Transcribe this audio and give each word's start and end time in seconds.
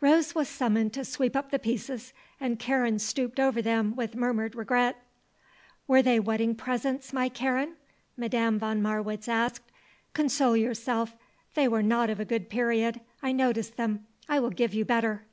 Rose 0.00 0.32
was 0.32 0.48
summoned 0.48 0.92
to 0.92 1.04
sweep 1.04 1.34
up 1.34 1.50
the 1.50 1.58
pieces 1.58 2.12
and 2.38 2.56
Karen 2.60 3.00
stooped 3.00 3.40
over 3.40 3.60
them 3.60 3.96
with 3.96 4.14
murmured 4.14 4.54
regret. 4.54 5.02
"Were 5.88 6.02
they 6.02 6.20
wedding 6.20 6.54
presents, 6.54 7.12
my 7.12 7.28
Karen?" 7.28 7.74
Madame 8.16 8.60
von 8.60 8.80
Marwitz 8.80 9.26
asked. 9.26 9.68
"Console 10.12 10.56
yourself; 10.56 11.16
they 11.56 11.66
were 11.66 11.82
not 11.82 12.10
of 12.10 12.20
a 12.20 12.24
good 12.24 12.48
period 12.48 13.00
I 13.24 13.32
noticed 13.32 13.76
them. 13.76 14.06
I 14.28 14.38
will 14.38 14.50
give 14.50 14.72
you 14.72 14.84
better." 14.84 15.24